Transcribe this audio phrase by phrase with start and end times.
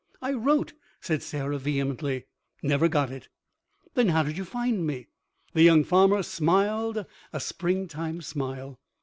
[0.19, 2.25] "I wrote!" said Sarah, vehemently.
[2.63, 3.27] "Never got it!"
[3.93, 5.05] "Then how did you find me?"
[5.53, 8.79] The young farmer smiled a springtime smile.